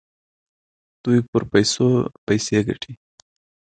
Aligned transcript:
دوی 1.03 1.19
پر 1.29 1.43
پیسو 1.51 1.87
پیسې 2.25 2.53
وګټي. 2.59 2.93